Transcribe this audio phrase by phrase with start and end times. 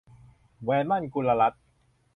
[0.63, 1.61] แหวนหมั้น- กุลรัตน์